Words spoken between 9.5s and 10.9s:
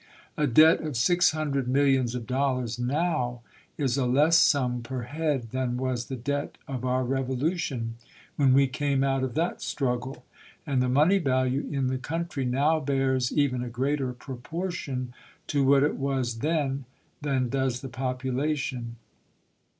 struggle; and the